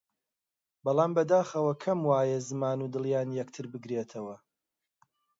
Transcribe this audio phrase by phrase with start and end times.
[0.85, 4.35] بەڵام بەداخەوە کەم وایە زمان و دڵیان یەکتر بگرێتەوە!